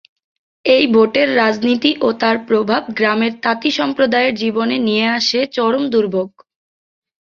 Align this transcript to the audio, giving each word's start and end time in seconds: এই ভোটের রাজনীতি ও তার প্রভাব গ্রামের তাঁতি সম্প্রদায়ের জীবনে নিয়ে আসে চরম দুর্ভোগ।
এই 0.65 0.83
ভোটের 0.87 1.29
রাজনীতি 1.35 1.91
ও 2.01 2.19
তার 2.21 2.37
প্রভাব 2.47 2.81
গ্রামের 2.97 3.33
তাঁতি 3.43 3.69
সম্প্রদায়ের 3.79 4.33
জীবনে 4.35 4.75
নিয়ে 4.87 5.05
আসে 5.17 5.39
চরম 5.55 5.83
দুর্ভোগ। 5.93 6.29